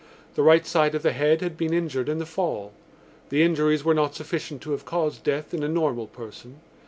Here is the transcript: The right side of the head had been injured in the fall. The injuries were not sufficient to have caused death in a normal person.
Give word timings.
The 0.33 0.41
right 0.41 0.65
side 0.65 0.95
of 0.95 1.03
the 1.03 1.11
head 1.11 1.41
had 1.41 1.55
been 1.55 1.75
injured 1.75 2.09
in 2.09 2.17
the 2.17 2.25
fall. 2.25 2.73
The 3.29 3.43
injuries 3.43 3.83
were 3.85 3.93
not 3.93 4.15
sufficient 4.15 4.63
to 4.63 4.71
have 4.71 4.83
caused 4.83 5.23
death 5.23 5.53
in 5.53 5.61
a 5.61 5.67
normal 5.69 6.07
person. 6.07 6.59